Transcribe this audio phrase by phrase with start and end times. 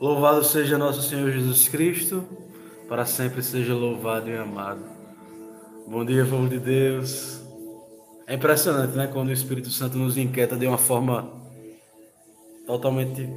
[0.00, 2.24] Louvado seja nosso Senhor Jesus Cristo,
[2.88, 4.80] para sempre seja louvado e amado.
[5.88, 7.42] Bom dia, povo de Deus.
[8.24, 9.08] É impressionante, né?
[9.08, 11.28] Quando o Espírito Santo nos inquieta de uma forma
[12.64, 13.28] totalmente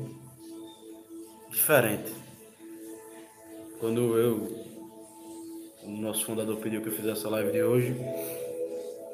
[1.49, 2.11] diferente.
[3.79, 4.65] Quando eu,
[5.83, 7.95] o nosso fundador pediu que eu fizesse a live de hoje,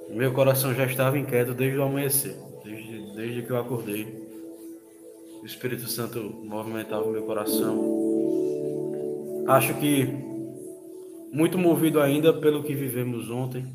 [0.10, 2.36] meu coração já estava inquieto desde o amanhecer,
[2.66, 4.27] desde, desde que eu acordei
[5.48, 7.80] Espírito Santo movimentava o meu coração.
[9.48, 10.06] Acho que
[11.32, 13.66] muito movido ainda pelo que vivemos ontem,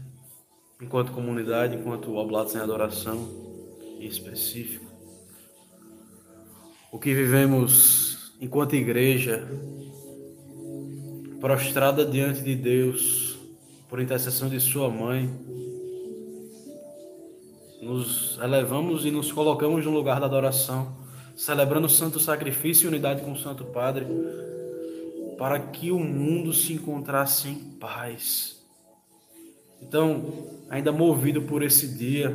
[0.82, 3.26] enquanto comunidade, enquanto Oblatos em Adoração
[3.98, 4.84] em específico.
[6.92, 9.48] O que vivemos enquanto igreja,
[11.40, 13.38] prostrada diante de Deus,
[13.88, 15.26] por intercessão de Sua mãe,
[17.80, 21.01] nos elevamos e nos colocamos no lugar da adoração
[21.44, 24.06] celebrando o santo sacrifício e unidade com o Santo Padre,
[25.36, 28.64] para que o mundo se encontrasse em paz.
[29.80, 30.22] Então,
[30.70, 32.30] ainda movido por esse dia,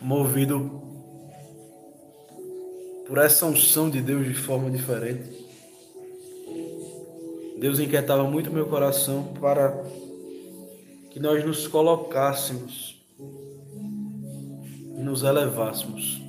[0.00, 0.82] movido
[3.06, 5.46] por essa unção de Deus de forma diferente,
[7.60, 9.70] Deus inquietava muito meu coração para
[11.12, 13.00] que nós nos colocássemos
[14.98, 16.23] e nos elevássemos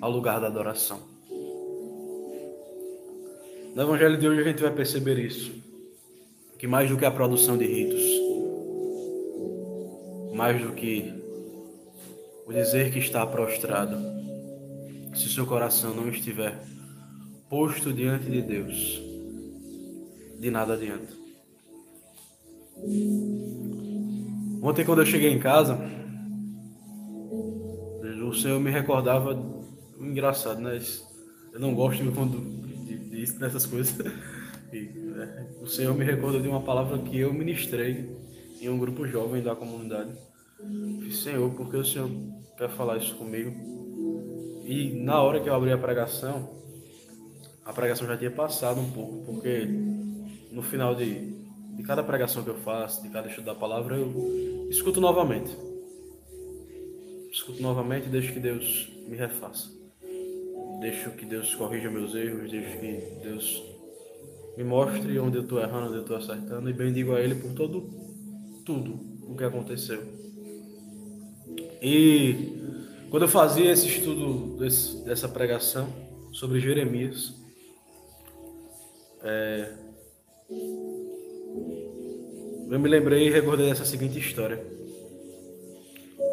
[0.00, 1.00] ao lugar da adoração.
[3.74, 5.52] No Evangelho de hoje a gente vai perceber isso.
[6.58, 8.02] Que mais do que a produção de ritos,
[10.34, 11.12] mais do que
[12.46, 13.96] o dizer que está prostrado,
[15.14, 16.58] se seu coração não estiver
[17.48, 19.00] posto diante de Deus,
[20.38, 21.12] de nada adianta.
[24.60, 25.78] Ontem, quando eu cheguei em casa,
[28.28, 29.57] o Senhor me recordava
[30.00, 30.80] engraçado, né?
[31.52, 32.38] Eu não gosto quando
[33.10, 33.96] disso, dessas coisas.
[34.70, 35.48] E, né?
[35.62, 38.14] O Senhor me recordou de uma palavra que eu ministrei
[38.60, 40.12] em um grupo jovem da comunidade.
[41.02, 42.10] Fiz, Senhor, porque o Senhor
[42.56, 43.50] quer falar isso comigo?
[44.66, 46.50] E na hora que eu abri a pregação,
[47.64, 49.66] a pregação já tinha passado um pouco, porque
[50.52, 51.32] no final de,
[51.76, 55.56] de cada pregação que eu faço, de cada estudo da palavra, eu escuto novamente.
[57.32, 59.70] Escuto novamente e deixo que Deus me refaça.
[60.80, 63.62] Deixo que Deus corrija meus erros, deixo que Deus
[64.56, 67.52] me mostre onde eu estou errando, onde eu estou acertando e bendigo a Ele por
[67.52, 68.08] todo
[68.64, 70.02] tudo o que aconteceu.
[71.80, 72.58] E
[73.08, 75.88] quando eu fazia esse estudo desse, dessa pregação
[76.32, 77.34] sobre Jeremias,
[79.22, 79.72] é,
[82.70, 84.62] eu me lembrei e recordei dessa seguinte história.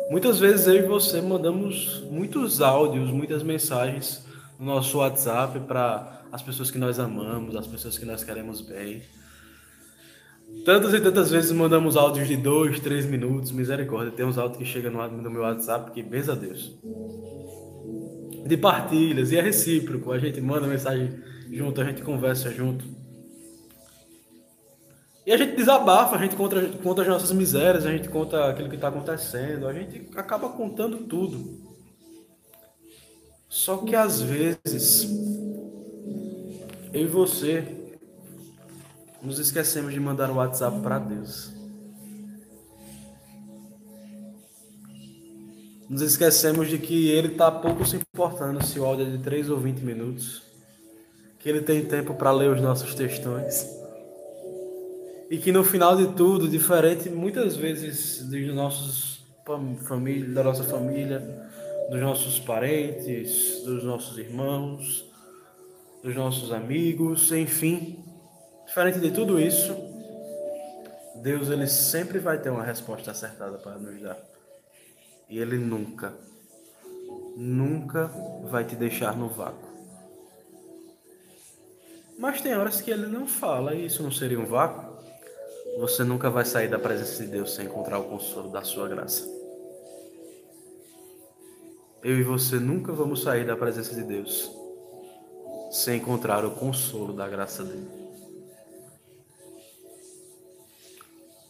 [0.10, 4.25] Muitas vezes eu e você mandamos muitos áudios, muitas mensagens
[4.60, 9.02] no nosso WhatsApp para as pessoas que nós amamos, as pessoas que nós queremos bem.
[10.64, 14.12] Tantas e tantas vezes mandamos áudios de dois, três minutos, misericórdia.
[14.12, 16.78] Tem uns áudios que chegam no, meu WhatsApp que, benza a Deus.
[18.46, 20.12] De partilhas, e é recíproco.
[20.12, 21.20] A gente manda mensagem
[21.52, 22.86] junto, a gente conversa junto.
[25.26, 28.70] E a gente desabafa, a gente conta, conta as nossas misérias, a gente conta aquilo
[28.70, 31.65] que está acontecendo, a gente acaba contando tudo.
[33.56, 35.08] Só que às vezes,
[36.94, 37.64] eu e você
[39.24, 41.54] nos esquecemos de mandar o WhatsApp para Deus.
[45.90, 49.50] Nos esquecemos de que Ele está pouco se importando se o áudio é de 3
[49.50, 50.44] ou 20 minutos.
[51.40, 53.66] Que Ele tem tempo para ler os nossos textões.
[55.32, 59.24] E que no final de tudo, diferente muitas vezes dos nossos
[59.88, 61.46] família, da nossa família,
[61.90, 65.06] dos nossos parentes, dos nossos irmãos,
[66.04, 68.04] dos nossos amigos, enfim.
[68.66, 69.76] Diferente de tudo isso,
[71.18, 74.18] Deus ele sempre vai ter uma resposta acertada para nos dar.
[75.30, 76.14] E ele nunca,
[77.36, 78.08] nunca
[78.44, 79.76] vai te deixar no vácuo.
[82.18, 84.96] Mas tem horas que ele não fala, e isso não seria um vácuo.
[85.80, 89.45] Você nunca vai sair da presença de Deus sem encontrar o consolo da sua graça
[92.06, 94.52] eu e você nunca vamos sair da presença de Deus
[95.72, 97.88] sem encontrar o consolo da graça dele.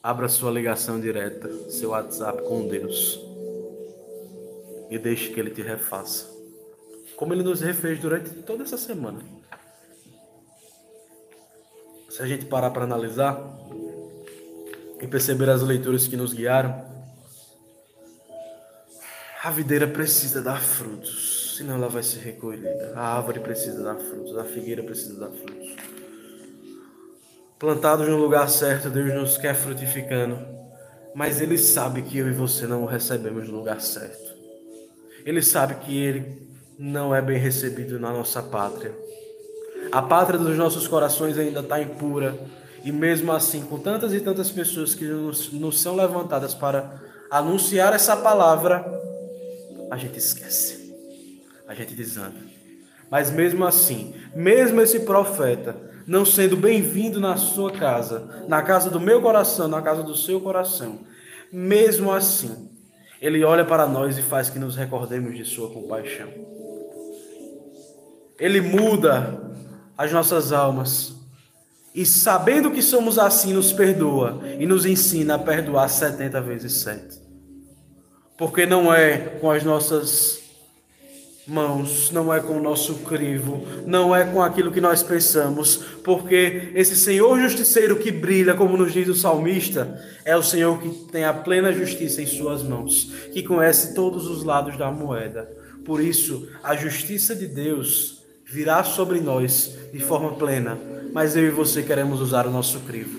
[0.01, 3.19] Abra sua ligação direta, seu WhatsApp com Deus
[4.89, 6.25] e deixe que ele te refaça,
[7.17, 9.19] como ele nos refez durante toda essa semana.
[12.09, 13.37] Se a gente parar para analisar
[15.01, 16.94] e perceber as leituras que nos guiaram,
[19.45, 22.93] A videira precisa dar frutos, senão ela vai ser recolhida.
[22.95, 25.75] A árvore precisa dar frutos, a figueira precisa dar frutos.
[27.59, 30.39] Plantados no lugar certo, Deus nos quer frutificando,
[31.13, 34.33] mas Ele sabe que eu e você não o recebemos no lugar certo.
[35.23, 36.41] Ele sabe que Ele
[36.79, 38.95] não é bem recebido na nossa pátria.
[39.91, 42.35] A pátria dos nossos corações ainda está impura,
[42.83, 46.99] e mesmo assim, com tantas e tantas pessoas que nos, nos são levantadas para
[47.29, 49.05] anunciar essa palavra,
[49.95, 50.93] a gente esquece,
[51.65, 52.35] a gente desanda.
[53.09, 55.75] Mas mesmo assim, mesmo esse profeta
[56.05, 60.41] não sendo bem-vindo na sua casa, na casa do meu coração, na casa do seu
[60.41, 60.99] coração,
[61.51, 62.69] mesmo assim,
[63.21, 66.27] ele olha para nós e faz que nos recordemos de sua compaixão.
[68.37, 69.55] Ele muda
[69.97, 71.15] as nossas almas
[71.93, 77.24] e sabendo que somos assim, nos perdoa e nos ensina a perdoar 70 vezes 7.
[78.37, 80.41] Porque não é com as nossas
[81.47, 86.71] mãos, não é com o nosso crivo, não é com aquilo que nós pensamos, porque
[86.73, 91.23] esse Senhor justiceiro que brilha, como nos diz o salmista, é o Senhor que tem
[91.23, 95.47] a plena justiça em suas mãos, que conhece todos os lados da moeda.
[95.85, 100.77] Por isso, a justiça de Deus virá sobre nós de forma plena
[101.15, 103.17] mas eu e você queremos usar o nosso crivo.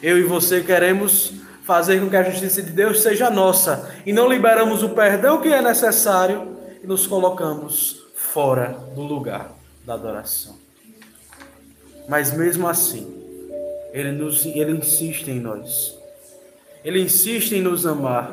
[0.00, 1.32] Eu e você queremos
[1.66, 5.48] fazer com que a justiça de Deus seja nossa e não liberamos o perdão que
[5.48, 9.50] é necessário e nos colocamos fora do lugar
[9.84, 10.56] da adoração.
[12.08, 13.12] Mas mesmo assim,
[13.92, 15.98] ele, nos, ele insiste em nós.
[16.84, 18.32] Ele insiste em nos amar.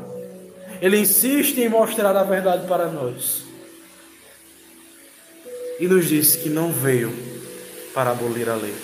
[0.80, 3.46] Ele insiste em mostrar a verdade para nós.
[5.80, 7.12] E nos disse que não veio
[7.96, 8.76] para abolir a lei,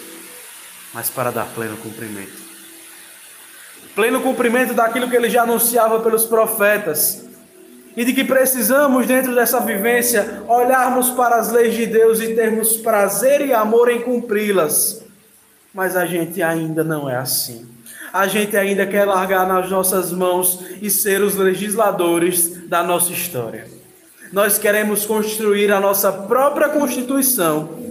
[0.91, 2.48] mas para dar pleno cumprimento.
[3.95, 7.25] Pleno cumprimento daquilo que ele já anunciava pelos profetas.
[7.97, 12.77] E de que precisamos, dentro dessa vivência, olharmos para as leis de Deus e termos
[12.77, 15.03] prazer e amor em cumpri-las.
[15.73, 17.67] Mas a gente ainda não é assim.
[18.13, 23.67] A gente ainda quer largar nas nossas mãos e ser os legisladores da nossa história.
[24.31, 27.88] Nós queremos construir a nossa própria Constituição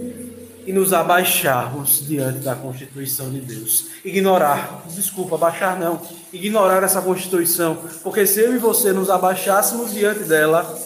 [0.69, 3.85] e nos abaixarmos diante da Constituição de Deus.
[4.05, 5.99] Ignorar, desculpa, abaixar não,
[6.31, 10.79] ignorar essa Constituição, porque se eu e você nos abaixássemos diante dela,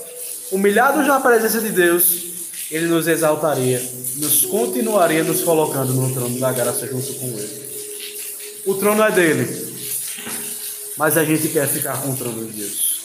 [0.53, 2.13] humilhados na presença de Deus,
[2.71, 3.83] Ele nos exaltaria,
[4.15, 7.63] nos continuaria nos colocando no trono da graça junto com Ele.
[8.65, 9.75] O trono é dele,
[10.95, 13.01] mas a gente quer ficar com o trono de Deus.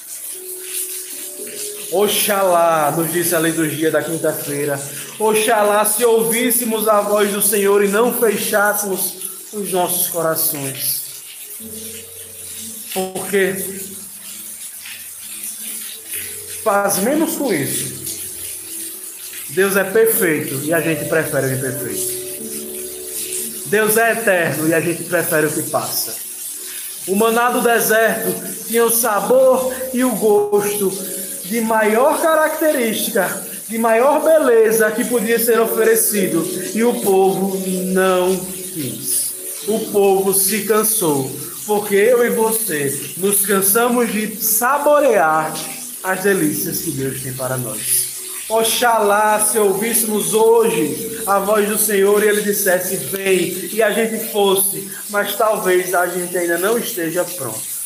[1.91, 4.81] Oxalá, nos disse a liturgia da quinta-feira,
[5.19, 9.15] oxalá se ouvíssemos a voz do Senhor e não fechássemos
[9.53, 11.03] os nossos corações.
[12.93, 13.55] Porque
[16.62, 17.99] faz menos com isso.
[19.50, 22.19] Deus é perfeito e a gente prefere o imperfeito.
[23.67, 26.15] Deus é eterno e a gente prefere o que passa.
[27.06, 28.35] O maná do deserto
[28.67, 30.91] tinha o sabor e o gosto
[31.44, 36.44] de maior característica, de maior beleza que podia ser oferecido,
[36.75, 37.56] e o povo
[37.87, 39.32] não quis.
[39.67, 41.31] O povo se cansou,
[41.67, 45.55] porque eu e você nos cansamos de saborear
[46.03, 48.09] as delícias que Deus tem para nós.
[48.49, 54.32] Oxalá se ouvíssemos hoje a voz do Senhor e Ele dissesse: Vem, e a gente
[54.32, 57.79] fosse, mas talvez a gente ainda não esteja pronto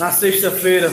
[0.00, 0.90] na sexta-feira,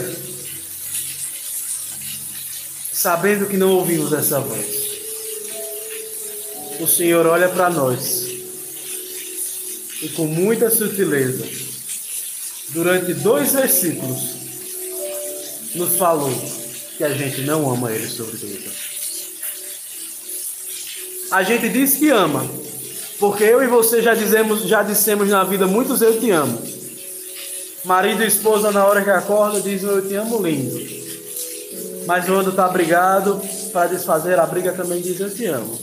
[2.98, 4.66] sabendo que não ouvimos essa voz.
[6.80, 8.26] O Senhor olha para nós
[10.02, 11.46] e, com muita sutileza,
[12.70, 14.18] durante dois versículos,
[15.76, 16.32] nos falou
[16.96, 18.68] que a gente não ama Ele sobre tudo.
[21.30, 22.50] A gente diz que ama,
[23.20, 26.60] porque eu e você já dizemos, já dissemos na vida muitos eu te amo.
[27.84, 30.97] Marido e esposa, na hora que acorda, dizem eu te amo lindo.
[32.08, 33.38] Mas quando está brigado,
[33.70, 35.78] para desfazer a briga também diz eu te amo.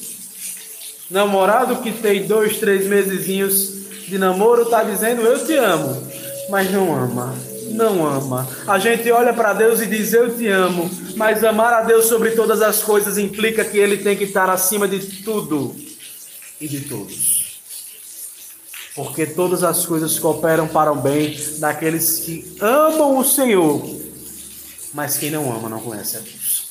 [1.08, 6.02] Namorado que tem dois, três mesezinhos de namoro está dizendo eu te amo,
[6.50, 7.36] mas não ama.
[7.70, 8.48] Não ama.
[8.66, 12.32] A gente olha para Deus e diz eu te amo, mas amar a Deus sobre
[12.32, 15.76] todas as coisas implica que Ele tem que estar acima de tudo
[16.60, 17.36] e de todos
[18.96, 23.84] porque todas as coisas cooperam para o bem daqueles que amam o Senhor,
[24.96, 26.70] mas quem não ama não conhece a Deus.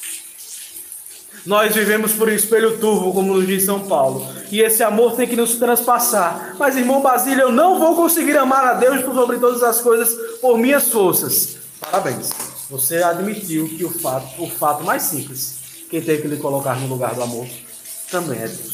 [1.44, 5.36] Nós vivemos por espelho turvo, como nos diz São Paulo, que esse amor tem que
[5.36, 6.56] nos transpassar.
[6.58, 10.56] Mas, irmão Basílio, eu não vou conseguir amar a Deus sobre todas as coisas por
[10.56, 11.58] minhas forças.
[11.78, 12.30] Parabéns.
[12.70, 15.58] Você admitiu que o fato, o fato mais simples,
[15.90, 17.46] quem tem que lhe colocar no lugar do amor,
[18.10, 18.73] também é Deus.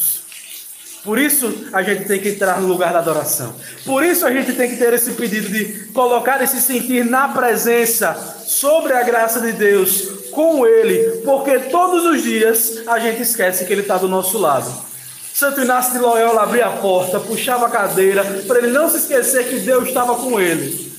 [1.03, 3.55] Por isso a gente tem que entrar no lugar da adoração.
[3.85, 8.15] Por isso a gente tem que ter esse pedido de colocar esse sentir na presença,
[8.47, 13.73] sobre a graça de Deus, com Ele, porque todos os dias a gente esquece que
[13.73, 14.91] Ele está do nosso lado.
[15.33, 19.49] Santo Inácio de Loyola abria a porta, puxava a cadeira, para ele não se esquecer
[19.49, 20.93] que Deus estava com ele.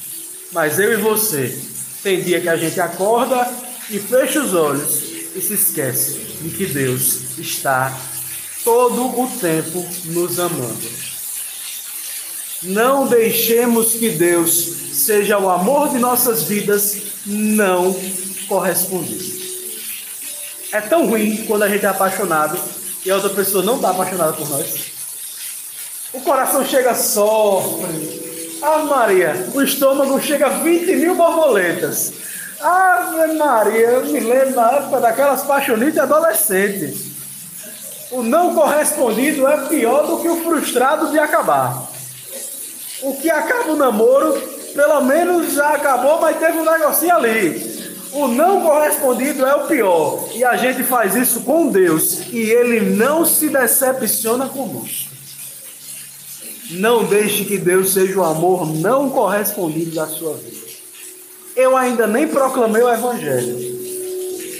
[0.51, 1.55] Mas eu e você,
[2.01, 3.47] tem dia que a gente acorda
[3.89, 5.03] e fecha os olhos
[5.35, 7.95] e se esquece de que Deus está
[8.63, 10.89] todo o tempo nos amando.
[12.63, 14.51] Não deixemos que Deus
[14.93, 17.95] seja o amor de nossas vidas não
[18.47, 19.41] correspondido.
[20.71, 22.57] É tão ruim quando a gente é apaixonado
[23.05, 24.91] e a outra pessoa não está apaixonada por nós.
[26.13, 28.59] O coração chega sofre.
[28.61, 32.13] Ah, Maria, o estômago chega a 20 mil borboletas.
[32.59, 37.10] Ave Maria, eu me lembro na época daquelas paixonites adolescentes.
[38.11, 41.89] O não correspondido é pior do que o frustrado de acabar.
[43.01, 44.33] O que acaba o namoro,
[44.75, 47.71] pelo menos já acabou, mas teve um negocinho ali.
[48.11, 50.27] O não correspondido é o pior.
[50.35, 52.27] E a gente faz isso com Deus.
[52.33, 55.09] E Ele não se decepciona conosco.
[56.71, 60.67] Não deixe que Deus seja o amor não correspondido da sua vida.
[61.55, 63.57] Eu ainda nem proclamei o Evangelho.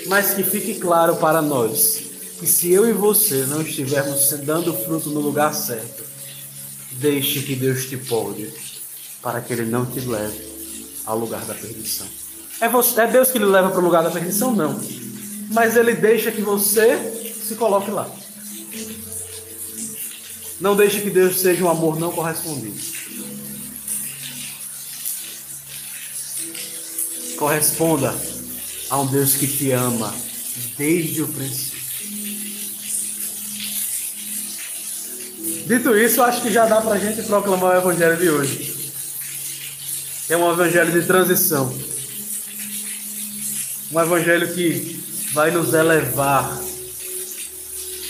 [0.08, 2.01] Mas que fique claro para nós
[2.42, 6.04] que se eu e você não estivermos dando fruto no lugar certo,
[6.94, 8.52] deixe que Deus te pode,
[9.22, 10.44] para que Ele não te leve
[11.06, 12.08] ao lugar da perdição.
[12.60, 14.56] É, você, é Deus que lhe leva para o lugar da perdição?
[14.56, 14.82] Não.
[15.52, 16.98] Mas Ele deixa que você
[17.48, 18.10] se coloque lá.
[20.60, 22.82] Não deixe que Deus seja um amor não correspondido.
[27.38, 28.16] Corresponda
[28.90, 30.12] a um Deus que te ama
[30.76, 31.71] desde o princípio.
[35.66, 38.94] Dito isso, acho que já dá para a gente proclamar o evangelho de hoje.
[40.30, 41.74] É um evangelho de transição.
[43.92, 45.04] Um evangelho que
[45.34, 46.60] vai nos elevar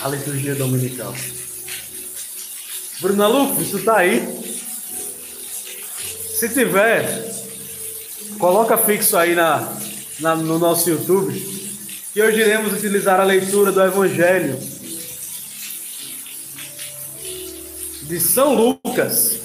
[0.00, 1.14] à liturgia dominical.
[3.00, 4.26] Bruna Lucas, tu tá aí?
[6.38, 7.32] Se tiver,
[8.38, 9.76] coloca fixo aí na,
[10.20, 11.32] na, no nosso YouTube,
[12.12, 14.58] que hoje iremos utilizar a leitura do Evangelho
[18.02, 19.38] de São Lucas,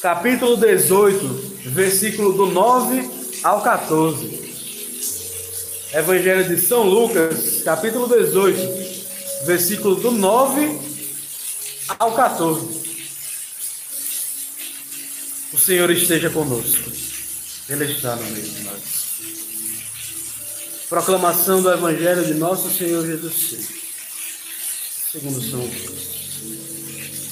[0.00, 3.10] capítulo 18, versículo do 9
[3.42, 4.42] ao 14.
[5.94, 10.78] Evangelho de São Lucas, capítulo 18, versículo do 9
[11.98, 12.82] ao 14.
[15.52, 16.90] O Senhor esteja conosco.
[17.68, 18.82] Ele está no meio de nós.
[20.88, 23.74] Proclamação do Evangelho de nosso Senhor Jesus Cristo.
[25.12, 26.21] Segundo São Lucas.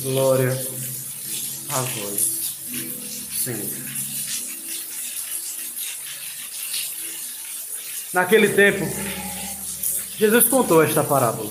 [0.02, 0.50] Glória
[1.68, 2.40] a vós,
[3.44, 3.68] Senhor.
[8.14, 8.88] Naquele tempo,
[10.16, 11.50] Jesus contou esta parábola.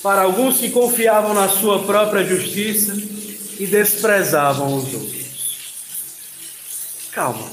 [0.00, 2.94] Para alguns que confiavam na sua própria justiça
[3.58, 5.24] e desprezavam os outros.
[7.10, 7.50] Calma.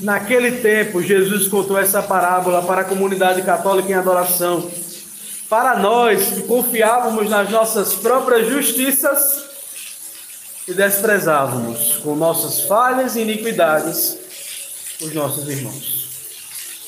[0.00, 4.70] Naquele tempo, Jesus contou essa parábola para a comunidade católica em adoração
[5.50, 9.42] para nós que confiávamos nas nossas próprias justiças
[10.68, 14.16] e desprezávamos com nossas falhas e iniquidades
[15.00, 16.08] os nossos irmãos.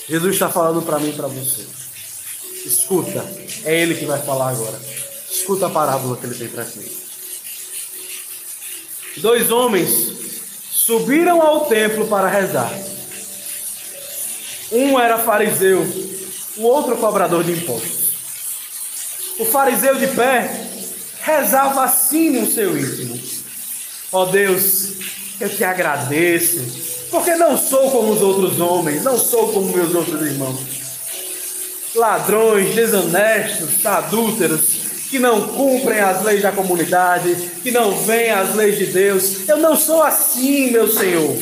[0.08, 1.66] Jesus está falando para mim e para você.
[2.64, 3.24] Escuta,
[3.64, 4.80] é Ele que vai falar agora.
[5.28, 6.92] Escuta a parábola que ele tem para ti.
[9.16, 10.12] Dois homens
[10.70, 12.72] subiram ao templo para rezar.
[14.70, 15.84] Um era fariseu,
[16.56, 18.01] o outro cobrador de impostos.
[19.42, 20.48] O fariseu de pé
[21.20, 23.20] rezava assim no seu íntimo:
[24.12, 24.92] Ó oh Deus,
[25.40, 26.60] eu te agradeço,
[27.10, 30.60] porque não sou como os outros homens, não sou como meus outros irmãos.
[31.92, 34.62] Ladrões, desonestos, adúlteros,
[35.10, 37.34] que não cumprem as leis da comunidade,
[37.64, 39.48] que não veem as leis de Deus.
[39.48, 41.36] Eu não sou assim, meu Senhor.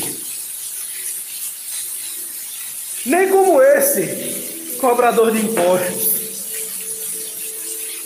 [3.04, 6.09] Nem como esse cobrador de impostos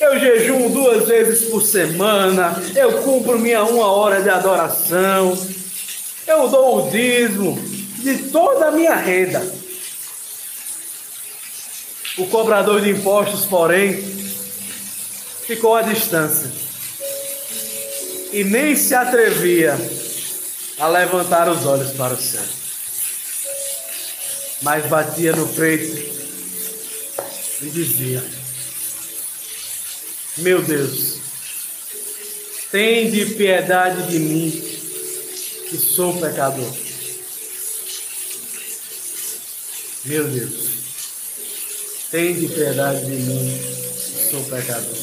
[0.04, 5.36] eu jejuo duas vezes por semana, eu cumpro minha uma hora de adoração,
[6.26, 7.58] eu dou o dízimo
[7.98, 9.42] de toda a minha renda.
[12.18, 13.94] O cobrador de impostos, porém,
[15.46, 16.50] ficou à distância.
[18.32, 19.76] E nem se atrevia
[20.78, 22.42] a levantar os olhos para o céu,
[24.62, 26.12] mas batia no peito
[27.62, 28.43] e dizia:
[30.38, 31.18] Meu Deus,
[32.72, 34.50] tem de piedade de mim,
[35.70, 36.74] que sou pecador.
[40.04, 40.52] Meu Deus,
[42.10, 44.96] tem de piedade de mim, que sou pecador.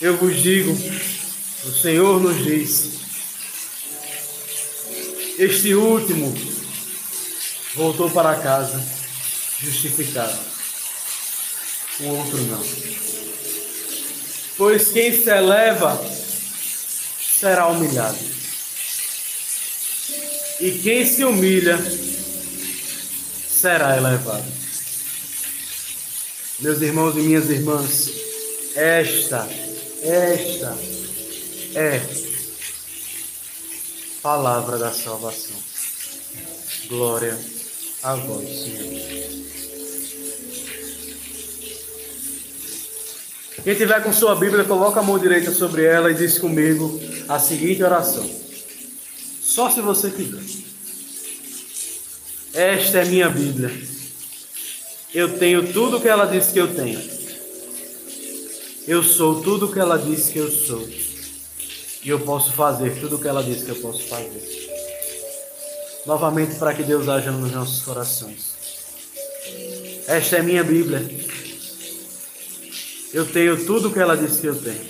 [0.00, 0.70] Eu vos digo,
[1.64, 2.90] o Senhor nos diz,
[5.36, 6.32] este último
[7.74, 8.80] voltou para casa
[9.60, 10.38] justificado,
[12.00, 12.64] o outro não.
[14.56, 16.02] Pois quem se eleva
[17.38, 18.18] será humilhado,
[20.60, 21.78] e quem se humilha
[23.48, 24.44] será elevado.
[26.58, 28.10] Meus irmãos e minhas irmãs,
[28.74, 29.46] esta
[30.02, 30.78] esta
[31.74, 32.00] é
[34.22, 35.56] palavra da salvação.
[36.88, 37.36] Glória
[38.02, 39.55] a vós, Senhor.
[43.66, 47.36] Quem tiver com sua Bíblia, coloca a mão direita sobre ela e diz comigo a
[47.40, 48.24] seguinte oração.
[49.42, 50.40] Só se você quiser.
[52.54, 53.72] Esta é minha Bíblia.
[55.12, 57.02] Eu tenho tudo que ela diz que eu tenho.
[58.86, 60.88] Eu sou tudo o que ela disse que eu sou.
[62.04, 64.46] E eu posso fazer tudo o que ela disse que eu posso fazer.
[66.06, 68.54] Novamente, para que Deus haja nos nossos corações.
[70.06, 71.25] Esta é minha Bíblia.
[73.16, 74.86] Eu tenho tudo o que ela disse que eu tenho.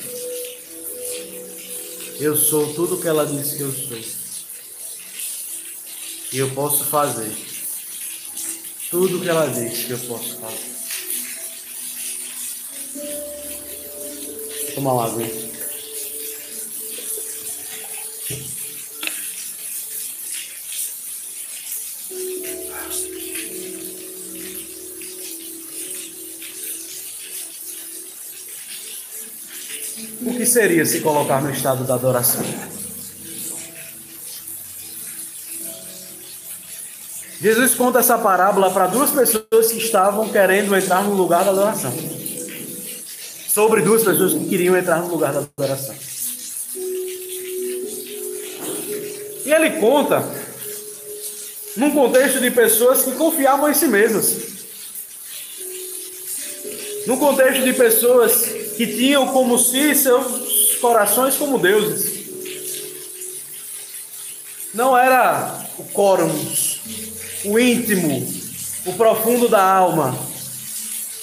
[2.18, 3.96] Eu sou tudo o que ela disse que eu sou.
[6.32, 7.30] E eu posso fazer
[8.90, 10.74] tudo o que ela disse que eu posso fazer.
[14.74, 15.46] tomar uma água.
[30.26, 32.42] O que seria se colocar no estado da adoração?
[37.40, 41.92] Jesus conta essa parábola para duas pessoas que estavam querendo entrar no lugar da adoração
[43.56, 45.94] sobre duas pessoas que queriam entrar no lugar da adoração.
[49.44, 50.22] E ele conta
[51.76, 54.36] num contexto de pessoas que confiavam em si mesmas.
[57.06, 62.26] Num contexto de pessoas que tinham como si seus corações como deuses.
[64.74, 66.30] Não era o quórum,
[67.44, 68.26] o íntimo,
[68.84, 70.16] o profundo da alma,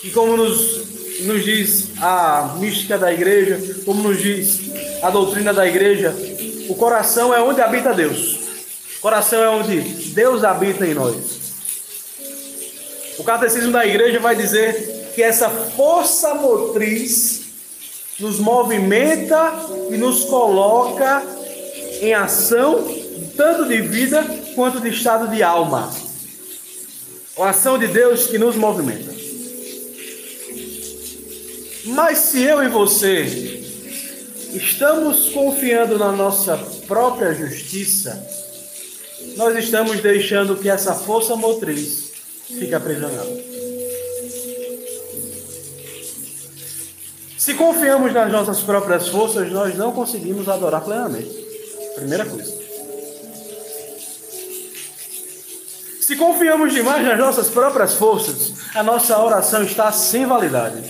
[0.01, 4.59] que como nos nos diz a mística da igreja, como nos diz
[5.01, 6.13] a doutrina da igreja,
[6.67, 8.39] o coração é onde habita Deus.
[8.97, 9.79] O coração é onde
[10.13, 11.15] Deus habita em nós.
[13.17, 17.42] O catecismo da igreja vai dizer que essa força motriz
[18.23, 19.51] nos movimenta
[19.91, 21.21] e nos coloca
[22.01, 22.87] em ação,
[23.35, 24.23] tanto de vida
[24.55, 25.93] quanto de estado de alma.
[27.37, 29.13] A ação de Deus que nos movimenta.
[31.85, 33.61] Mas se eu e você
[34.53, 36.55] estamos confiando na nossa
[36.87, 38.25] própria justiça,
[39.35, 42.11] nós estamos deixando que essa força motriz
[42.47, 43.52] fique aprisionada.
[47.43, 51.29] Se confiamos nas nossas próprias forças, nós não conseguimos adorar plenamente.
[51.93, 52.53] Primeira coisa.
[55.99, 60.81] Se confiamos demais nas nossas próprias forças, a nossa oração está sem validade.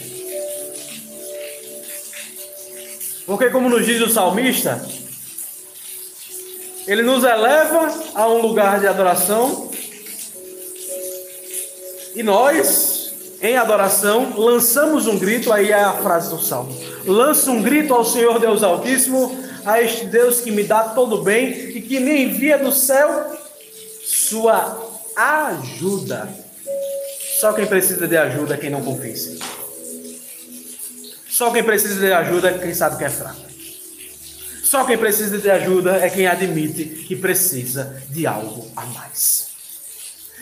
[3.25, 4.79] Porque, como nos diz o salmista,
[6.85, 9.71] ele nos eleva a um lugar de adoração
[12.13, 12.92] e nós,
[13.43, 15.51] em adoração, lançamos um grito.
[15.51, 16.73] Aí é a frase do salmo:
[17.05, 21.49] Lança um grito ao Senhor Deus Altíssimo, a este Deus que me dá todo bem
[21.49, 23.37] e que me envia do céu
[24.01, 24.81] sua
[25.15, 26.29] ajuda.
[27.41, 29.39] Só quem precisa de ajuda é quem não confia em.
[31.29, 33.41] Só quem precisa de ajuda é quem sabe que é fraco.
[34.63, 39.47] Só quem precisa de ajuda é quem admite que precisa de algo a mais.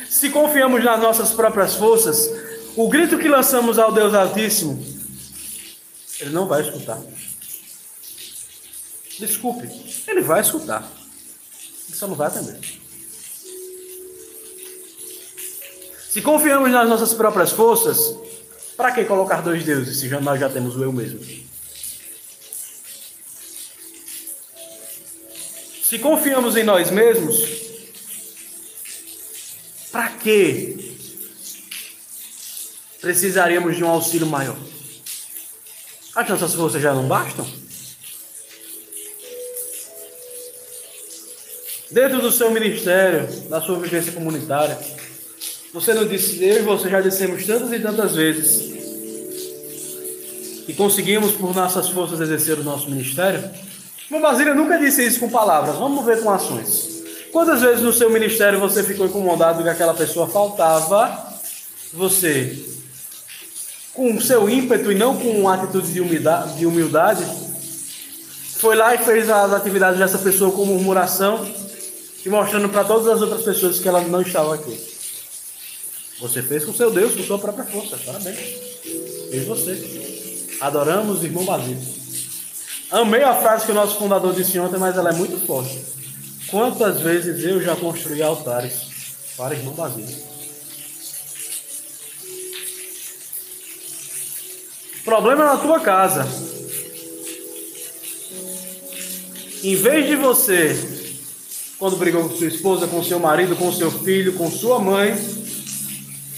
[0.09, 2.29] Se confiamos nas nossas próprias forças,
[2.75, 4.83] o grito que lançamos ao Deus Altíssimo,
[6.19, 6.99] Ele não vai escutar.
[9.19, 9.69] Desculpe,
[10.07, 10.89] Ele vai escutar.
[11.87, 12.59] Ele só não vai atender.
[16.09, 18.15] Se confiamos nas nossas próprias forças,
[18.81, 21.19] Para que colocar dois deuses se nós já temos o eu mesmo?
[25.83, 27.37] Se confiamos em nós mesmos,
[29.91, 30.90] para que
[33.01, 34.55] precisaríamos de um auxílio maior?
[36.15, 37.45] As nossas forças já não bastam?
[41.89, 44.77] Dentro do seu ministério, da sua vivência comunitária,
[45.73, 48.71] você não disse, eu e você já dissemos tantas e tantas vezes
[50.65, 53.43] que conseguimos por nossas forças exercer o nosso ministério?
[54.21, 57.01] Basílio nunca disse isso com palavras, vamos ver com ações.
[57.31, 61.31] Quantas vezes no seu ministério você ficou incomodado que aquela pessoa faltava,
[61.93, 62.63] você,
[63.93, 67.25] com seu ímpeto e não com uma atitude de humildade, de humildade
[68.61, 71.43] foi lá e fez as atividades dessa pessoa com murmuração
[72.23, 74.79] e mostrando para todas as outras pessoas que ela não estava aqui.
[76.19, 77.97] Você fez com seu Deus, com sua própria força.
[77.97, 78.37] Parabéns.
[79.31, 80.57] Fez você.
[80.61, 81.81] Adoramos irmão Basílio.
[82.91, 85.83] Amei a frase que o nosso fundador disse ontem, mas ela é muito forte.
[86.47, 88.73] Quantas vezes eu já construí altares
[89.35, 90.30] para irmão Basílio?
[95.03, 96.27] Problema na tua casa.
[99.63, 100.91] Em vez de você
[101.81, 105.17] quando brigou com sua esposa, com seu marido, com seu filho, com sua mãe.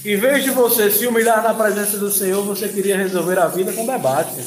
[0.06, 3.74] Em vez de você se humilhar na presença do Senhor, você queria resolver a vida
[3.74, 4.42] com debate.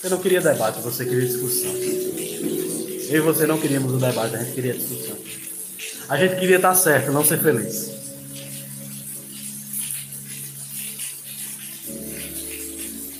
[0.00, 1.72] Você não queria debate, você queria discussão.
[1.72, 5.16] Eu e você não queríamos o debate, a gente queria discussão.
[6.08, 7.90] A gente queria estar certo, não ser feliz.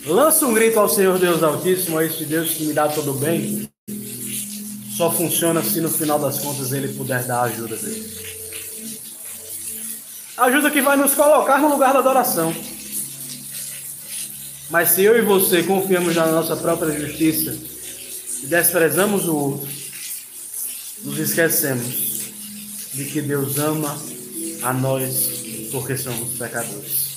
[0.04, 3.70] Lança um grito ao Senhor Deus Altíssimo, a este Deus que me dá todo bem,
[4.96, 8.12] só funciona se no final das contas ele puder dar a ajuda dele.
[10.36, 12.52] Ajuda que vai nos colocar no lugar da adoração.
[14.70, 17.56] Mas se eu e você confiamos na nossa própria justiça
[18.42, 19.68] e desprezamos o outro,
[21.04, 22.22] nos esquecemos
[22.92, 23.96] de que Deus ama
[24.62, 27.11] a nós porque somos pecadores.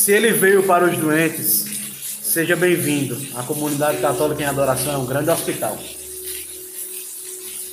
[0.00, 1.66] Se ele veio para os doentes,
[2.22, 3.20] Seja bem-vindo.
[3.34, 5.76] A comunidade católica em adoração é um grande hospital.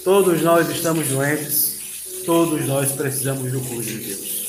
[0.03, 4.47] Todos nós estamos doentes, todos nós precisamos do cuidado de Deus.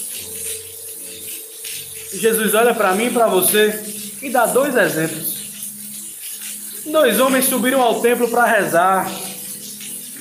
[2.15, 3.79] Jesus olha para mim e para você
[4.23, 5.35] e dá dois exemplos.
[6.87, 9.13] Dois homens subiram ao templo para rezar,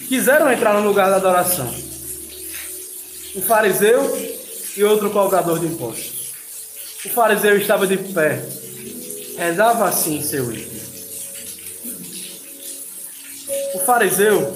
[0.10, 1.74] quiseram entrar no lugar da adoração.
[3.38, 4.36] Um fariseu
[4.76, 6.17] e outro cobrador de impostos.
[7.06, 8.44] O fariseu estava de pé,
[9.38, 10.82] rezava assim seu íntimo.
[13.76, 14.56] O fariseu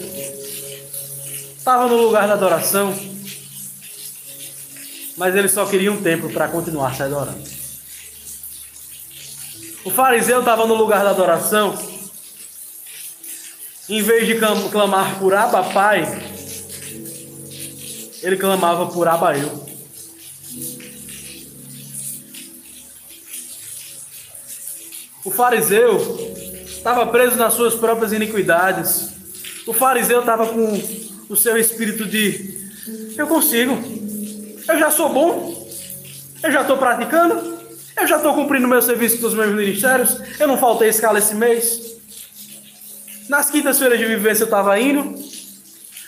[1.57, 2.97] estava no lugar da adoração,
[5.15, 7.43] mas ele só queria um tempo para continuar se adorando.
[9.85, 11.77] O fariseu estava no lugar da adoração,
[13.87, 14.39] em vez de
[14.71, 16.03] clamar por Abba Pai,
[18.21, 19.69] ele clamava por Abba Eu.
[25.23, 26.33] O fariseu
[26.65, 29.11] estava preso nas suas próprias iniquidades.
[29.67, 30.81] O fariseu estava com
[31.29, 32.71] o seu espírito de:
[33.15, 33.77] eu consigo,
[34.67, 35.69] eu já sou bom,
[36.41, 37.59] eu já estou praticando,
[37.95, 41.91] eu já estou cumprindo meu serviço dos meus ministérios, eu não faltei escala esse mês.
[43.29, 45.15] Nas quintas-feiras de vivência eu estava indo,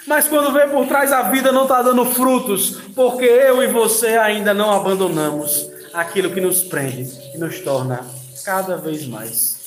[0.08, 4.18] mas quando vem por trás a vida não está dando frutos, porque eu e você
[4.18, 9.58] ainda não abandonamos aquilo que nos prende e nos torna cada vez mais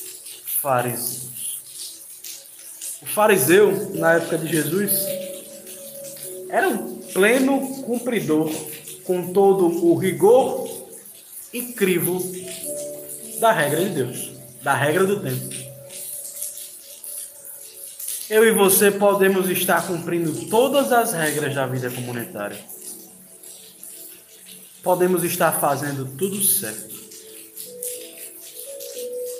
[0.60, 1.26] fariseus.
[3.02, 4.92] O fariseu, na época de Jesus,
[6.48, 8.50] era um pleno cumpridor
[9.04, 10.68] com todo o rigor
[11.52, 12.22] e crivo
[13.38, 15.56] da regra de Deus, da regra do tempo.
[18.28, 22.58] Eu e você podemos estar cumprindo todas as regras da vida comunitária.
[24.82, 26.95] Podemos estar fazendo tudo certo.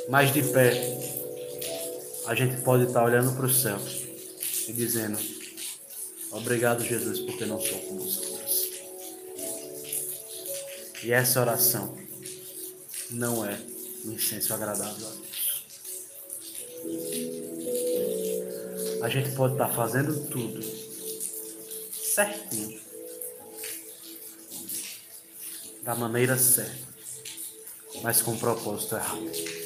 [0.09, 0.73] Mas de pé,
[2.27, 3.79] a gente pode estar olhando para o céu
[4.69, 5.19] e dizendo:
[6.31, 8.67] Obrigado, Jesus, porque não sou como os outros.
[11.03, 11.97] E essa oração
[13.11, 13.59] não é
[14.05, 15.27] um incenso agradável a Deus.
[19.03, 20.63] A gente pode estar fazendo tudo
[21.93, 22.81] certinho,
[25.83, 26.89] da maneira certa,
[28.03, 29.66] mas com propósito errado.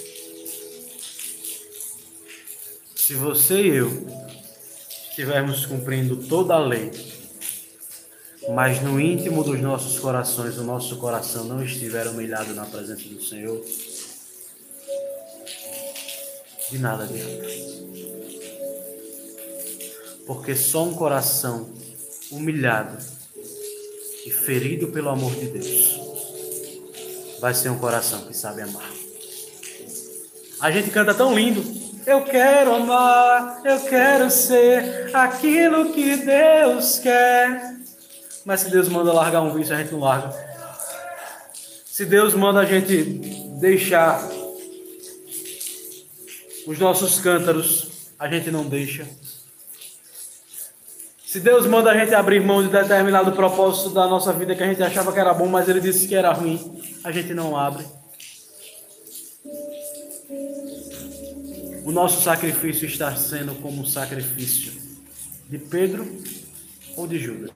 [3.11, 4.07] Se você e eu
[5.11, 6.93] estivermos cumprindo toda a lei,
[8.55, 13.21] mas no íntimo dos nossos corações, o nosso coração não estiver humilhado na presença do
[13.21, 13.61] Senhor,
[16.71, 17.49] de nada adianta.
[20.25, 21.69] Porque só um coração
[22.31, 22.97] humilhado
[24.25, 26.01] e ferido pelo amor de Deus
[27.41, 28.89] vai ser um coração que sabe amar.
[30.61, 31.80] A gente canta tão lindo.
[32.07, 37.77] Eu quero amar, eu quero ser aquilo que Deus quer.
[38.45, 40.35] Mas se Deus manda largar um vício, a gente não larga.
[41.85, 43.03] Se Deus manda a gente
[43.61, 44.27] deixar
[46.67, 49.07] os nossos cântaros, a gente não deixa.
[51.27, 54.67] Se Deus manda a gente abrir mão de determinado propósito da nossa vida que a
[54.67, 57.85] gente achava que era bom, mas Ele disse que era ruim, a gente não abre.
[61.91, 64.73] O nosso sacrifício está sendo como o sacrifício
[65.49, 66.07] de Pedro
[66.97, 67.51] ou de Judas.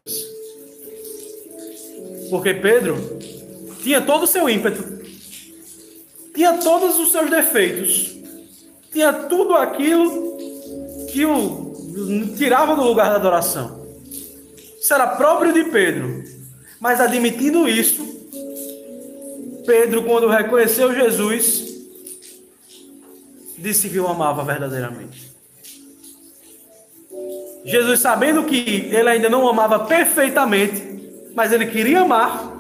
[2.31, 3.17] Porque Pedro
[3.81, 4.83] tinha todo o seu ímpeto,
[6.35, 8.17] tinha todos os seus defeitos,
[8.91, 10.37] tinha tudo aquilo
[11.13, 13.87] que o tirava do lugar da adoração.
[14.81, 16.25] Isso era próprio de Pedro.
[16.81, 18.05] Mas admitindo isso,
[19.65, 21.74] Pedro, quando reconheceu Jesus,
[23.59, 25.33] disse que o amava verdadeiramente.
[27.65, 32.53] Jesus, sabendo que ele ainda não amava perfeitamente, mas ele queria amar,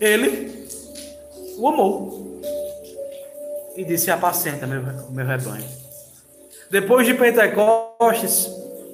[0.00, 0.66] ele
[1.56, 2.40] o amou.
[3.76, 5.64] E disse: Apacenta meu, meu rebanho.
[6.70, 8.48] Depois de Pentecostes,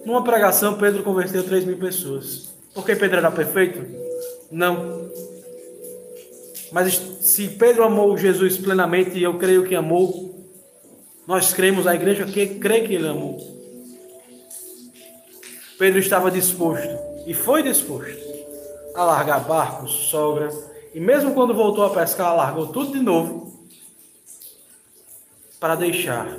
[0.05, 2.51] numa pregação, Pedro converteu 3 mil pessoas.
[2.75, 3.85] Porque Pedro era perfeito?
[4.51, 5.11] Não.
[6.73, 10.30] Mas se Pedro amou Jesus plenamente, e eu creio que amou,
[11.31, 13.39] nós cremos, a igreja que crê que ele amou.
[15.79, 16.89] Pedro estava disposto,
[17.25, 18.19] e foi disposto,
[18.97, 20.51] a largar barcos, sogra,
[20.93, 23.65] e mesmo quando voltou a pescar, largou tudo de novo,
[25.61, 26.37] para deixar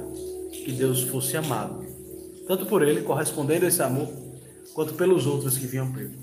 [0.52, 1.86] que Deus fosse amado,
[2.46, 4.10] tanto por ele, correspondendo a esse amor,
[4.74, 6.20] quanto pelos outros que vinham por ele.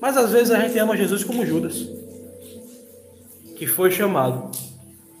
[0.00, 1.86] Mas às vezes a gente ama Jesus como Judas,
[3.58, 4.50] que foi chamado,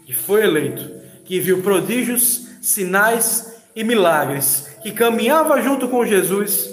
[0.06, 0.94] que foi eleito,
[1.26, 6.70] que viu prodígios, sinais e milagres, que caminhava junto com Jesus,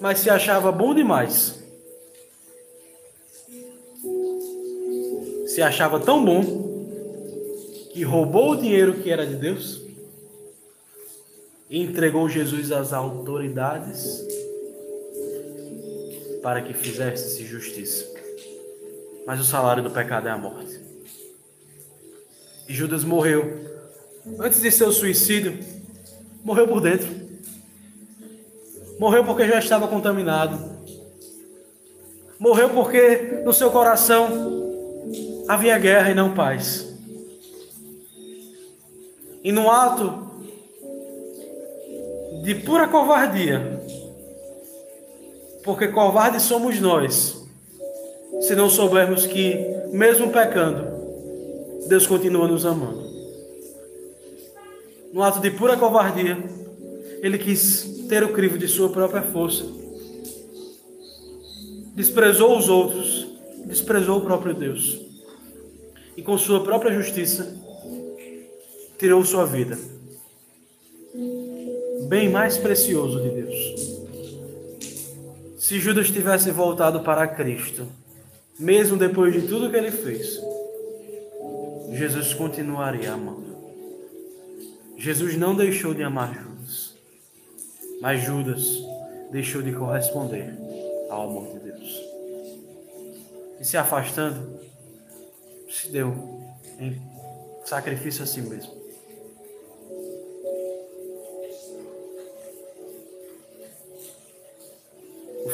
[0.00, 1.60] mas se achava bom demais.
[5.46, 6.42] Se achava tão bom
[7.92, 9.82] que roubou o dinheiro que era de Deus
[11.68, 14.26] e entregou Jesus às autoridades
[16.42, 18.06] para que fizesse justiça.
[19.26, 20.80] Mas o salário do pecado é a morte.
[22.68, 23.71] E Judas morreu.
[24.38, 25.58] Antes de seu suicídio,
[26.44, 27.08] morreu por dentro.
[28.98, 30.70] Morreu porque já estava contaminado.
[32.38, 34.28] Morreu porque no seu coração
[35.48, 36.88] havia guerra e não paz.
[39.42, 40.30] E no ato
[42.42, 43.80] de pura covardia.
[45.64, 47.44] Porque covardes somos nós,
[48.40, 50.86] se não soubermos que, mesmo pecando,
[51.88, 53.01] Deus continua nos amando.
[55.12, 56.42] No ato de pura covardia,
[57.20, 59.64] ele quis ter o crivo de sua própria força.
[61.94, 63.28] Desprezou os outros,
[63.66, 65.00] desprezou o próprio Deus.
[66.16, 67.54] E com sua própria justiça,
[68.98, 69.78] tirou sua vida
[72.12, 73.56] bem mais precioso de Deus.
[75.56, 77.86] Se Judas tivesse voltado para Cristo,
[78.58, 80.38] mesmo depois de tudo que ele fez,
[81.90, 83.51] Jesus continuaria amando.
[85.02, 86.94] Jesus não deixou de amar Judas,
[88.00, 88.62] mas Judas
[89.32, 90.54] deixou de corresponder
[91.10, 92.00] ao amor de Deus.
[93.60, 94.60] E se afastando,
[95.68, 96.40] se deu
[96.78, 97.02] em
[97.64, 98.80] sacrifício a si mesmo.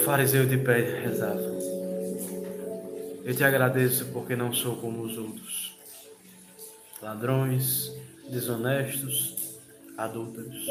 [0.05, 1.41] fariseu de pé rezava:
[3.25, 5.78] Eu te agradeço porque não sou como os outros,
[7.03, 7.93] ladrões,
[8.31, 9.59] desonestos,
[9.97, 10.67] adúlteros.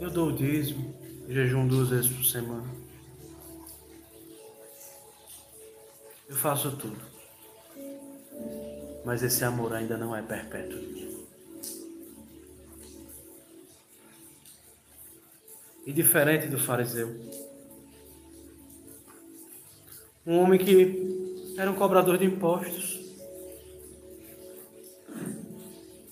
[0.00, 0.94] Eu dou o dízimo,
[1.28, 2.68] jejum duas vezes por semana.
[6.28, 7.00] Eu faço tudo.
[9.04, 10.96] Mas esse amor ainda não é perpétuo.
[15.86, 17.14] e diferente do fariseu.
[20.26, 23.00] Um homem que era um cobrador de impostos,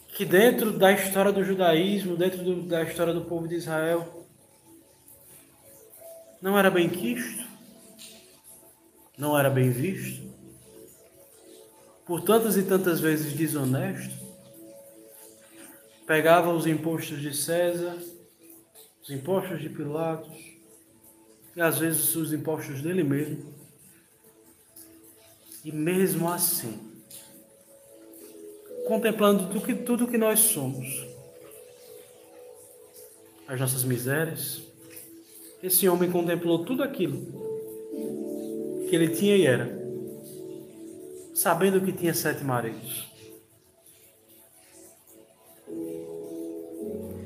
[0.09, 4.25] que dentro da história do judaísmo, dentro do, da história do povo de Israel,
[6.41, 7.45] não era bem quisto,
[9.19, 10.33] não era bem visto,
[12.07, 14.15] por tantas e tantas vezes desonesto,
[16.07, 17.97] pegava os impostos de César,
[19.03, 20.55] os impostos de Pilatos,
[21.57, 23.54] e às vezes os impostos dele mesmo,
[25.65, 26.79] e mesmo assim,
[28.87, 31.07] contemplando tudo que, tudo que nós somos,
[33.49, 34.63] as nossas misérias.
[35.63, 37.43] Esse homem contemplou tudo aquilo
[38.89, 39.83] que ele tinha e era,
[41.35, 43.11] sabendo que tinha sete maridos.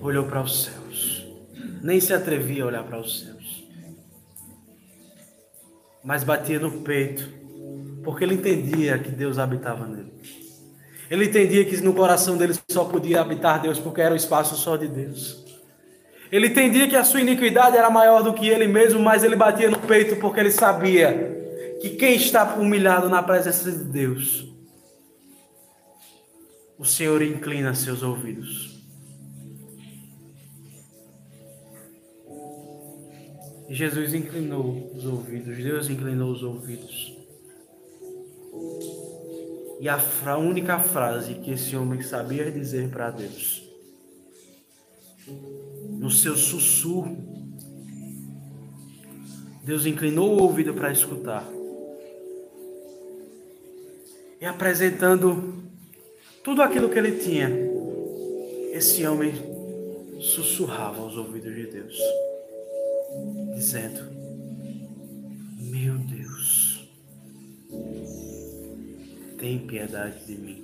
[0.01, 1.27] Olhou para os céus,
[1.83, 3.67] nem se atrevia a olhar para os céus,
[6.05, 7.38] mas batia no peito,
[8.05, 10.13] porque ele entendia que Deus habitava nele.
[11.11, 14.77] Ele entendia que no coração dele só podia habitar Deus porque era o espaço só
[14.77, 15.45] de Deus.
[16.31, 19.71] Ele entendia que a sua iniquidade era maior do que ele mesmo, mas ele batia
[19.71, 21.37] no peito porque ele sabia
[21.81, 24.47] que quem está humilhado na presença de Deus,
[26.79, 28.79] o Senhor inclina seus ouvidos.
[33.69, 37.18] E Jesus inclinou os ouvidos, Deus inclinou os ouvidos.
[39.81, 43.63] E a, única frase que esse homem sabia dizer para Deus,
[45.91, 47.17] no seu sussurro,
[49.63, 51.47] Deus inclinou o ouvido para escutar.
[54.41, 55.63] E apresentando
[56.43, 57.51] tudo aquilo que ele tinha,
[58.73, 59.33] esse homem
[60.21, 61.99] sussurrava aos ouvidos de Deus,
[63.55, 64.18] dizendo:
[69.49, 70.63] tem piedade de mim,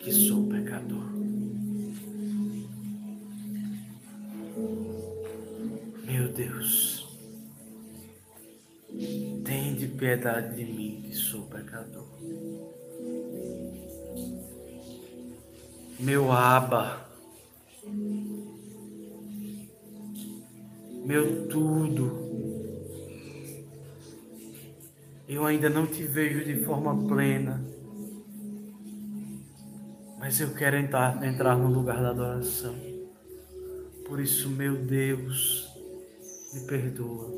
[0.00, 1.12] que sou pecador.
[6.06, 7.06] Meu Deus,
[9.44, 12.08] tem de piedade de mim, que sou pecador.
[16.00, 17.10] Meu aba,
[21.04, 22.27] meu tudo,
[25.28, 27.62] eu ainda não te vejo de forma plena.
[30.18, 32.74] Mas eu quero entrar, entrar no lugar da adoração.
[34.06, 35.68] Por isso, meu Deus,
[36.54, 37.28] me perdoa,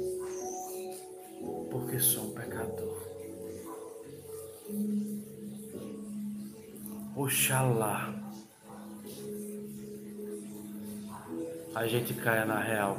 [1.69, 3.01] porque sou um pecador.
[7.17, 8.15] Oxalá
[11.75, 12.99] a gente caia na real.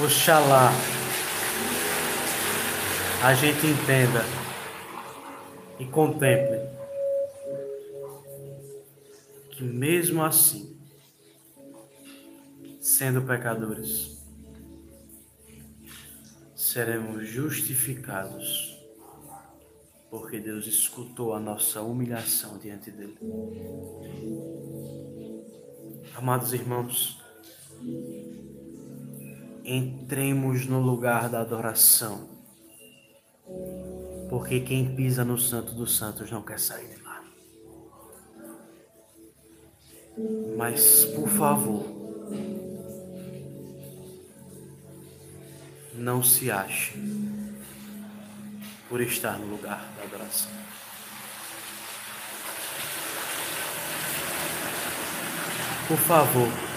[0.00, 0.70] Oxalá
[3.22, 4.24] a gente entenda
[5.78, 6.60] e contemple
[9.50, 10.80] que mesmo assim,
[12.80, 14.24] sendo pecadores,
[16.56, 18.72] seremos justificados
[20.10, 23.18] porque Deus escutou a nossa humilhação diante dele.
[26.14, 27.22] Amados irmãos,
[29.64, 32.28] entremos no lugar da adoração.
[34.28, 37.22] Porque quem pisa no Santo dos Santos não quer sair de lá.
[40.56, 41.86] Mas, por favor,
[45.94, 46.94] não se ache
[48.88, 50.50] por estar no lugar da adoração.
[55.88, 56.71] Por favor,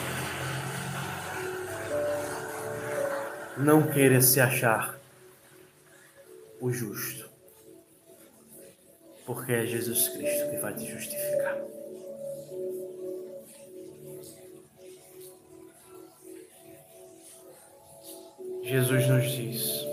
[3.58, 5.00] Não queira se achar
[6.60, 7.30] o justo,
[9.26, 11.58] porque é Jesus Cristo que vai te justificar.
[18.62, 19.86] Jesus nos diz: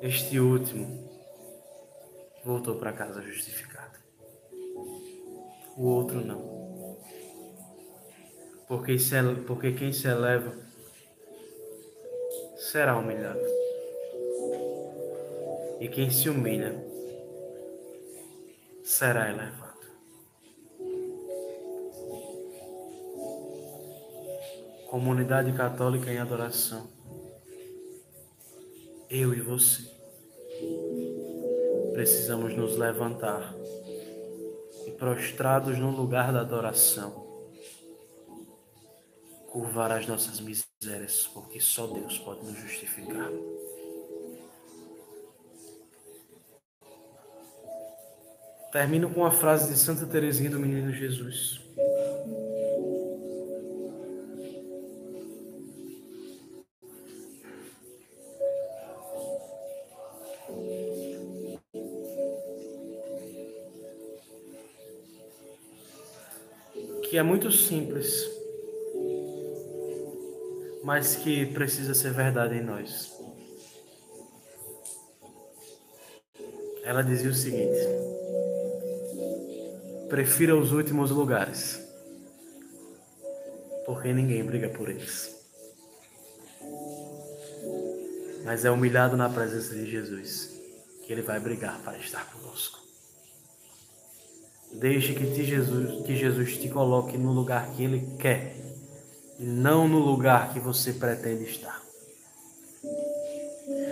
[0.00, 1.06] Este último
[2.44, 3.98] voltou para casa justificado,
[5.76, 6.96] o outro não.
[8.66, 8.96] Porque,
[9.46, 10.67] porque quem se eleva
[12.70, 13.40] será humilhado.
[15.80, 16.74] E quem se humilha
[18.84, 19.78] será elevado.
[24.90, 26.88] Comunidade católica em adoração.
[29.08, 29.90] Eu e você
[31.94, 33.54] precisamos nos levantar
[34.86, 37.27] e prostrados no lugar da adoração
[39.50, 43.30] curvar as nossas misérias, porque só Deus pode nos justificar.
[48.70, 51.58] Termino com a frase de Santa Teresinha do Menino Jesus.
[67.08, 68.37] Que é muito simples
[70.88, 73.12] mas que precisa ser verdade em nós.
[76.82, 77.78] Ela dizia o seguinte:
[80.08, 81.78] Prefira os últimos lugares,
[83.84, 85.36] porque ninguém briga por eles.
[88.46, 90.58] Mas é humilhado na presença de Jesus
[91.04, 92.78] que ele vai brigar para estar conosco.
[94.72, 98.67] Deixe que, te Jesus, que Jesus te coloque no lugar que ele quer
[99.38, 101.80] e não no lugar que você pretende estar.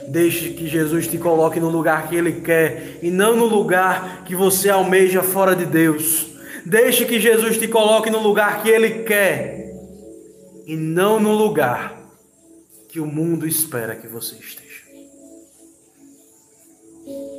[0.09, 4.35] Deixe que Jesus te coloque no lugar que Ele quer e não no lugar que
[4.35, 6.29] você almeja fora de Deus.
[6.65, 9.73] Deixe que Jesus te coloque no lugar que Ele quer
[10.67, 11.97] e não no lugar
[12.89, 14.67] que o mundo espera que você esteja.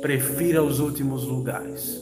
[0.00, 2.00] Prefira os últimos lugares.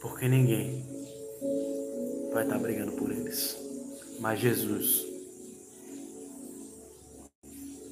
[0.00, 0.85] Porque ninguém
[2.36, 3.56] vai estar brigando por eles.
[4.20, 5.06] Mas Jesus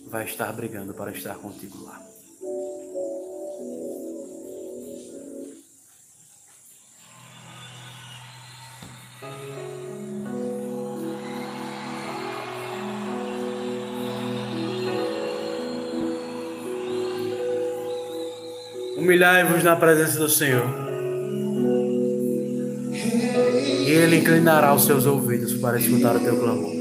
[0.07, 1.99] vai estar brigando para estar contigo lá.
[18.99, 20.84] Humilhai-vos na presença do Senhor.
[24.05, 26.75] Ele inclinará os seus ouvidos para escutar o teu clamor.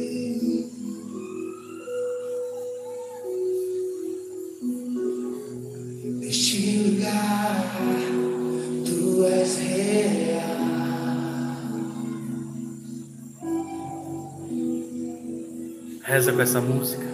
[16.04, 17.13] Reza com essa música.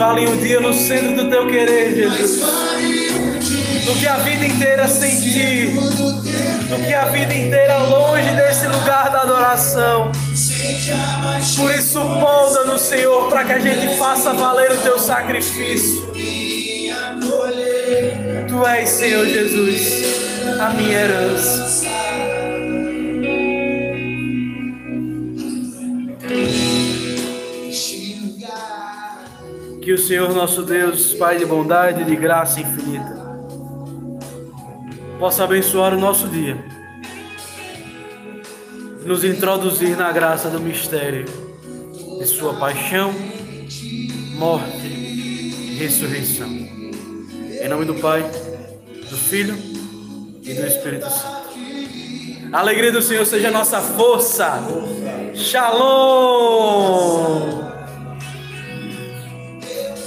[0.00, 2.40] Vale um dia no centro do teu querer, Jesus.
[3.84, 5.66] Do que a vida inteira sem ti.
[6.70, 10.10] Do que a vida inteira longe desse lugar da adoração.
[11.56, 16.09] Por isso, molda no Senhor para que a gente faça valer o teu sacrifício.
[18.60, 20.04] Tu és, Senhor Jesus,
[20.60, 21.86] a minha herança.
[29.80, 33.16] Que o Senhor nosso Deus, Pai de bondade e de graça infinita,
[35.18, 36.62] possa abençoar o nosso dia,
[39.06, 41.24] nos introduzir na graça do mistério
[42.18, 43.10] de Sua paixão,
[44.36, 46.50] morte e ressurreição.
[47.62, 48.22] Em nome do Pai,
[49.10, 49.58] do Filho
[50.42, 51.50] e do Espírito Santo.
[52.52, 54.62] A alegria do Senhor seja a nossa força.
[55.34, 56.50] Shalom!